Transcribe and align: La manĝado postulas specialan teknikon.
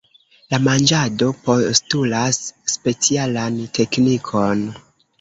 La 0.53 0.59
manĝado 0.67 1.27
postulas 1.49 2.41
specialan 2.79 3.63
teknikon. 3.81 4.69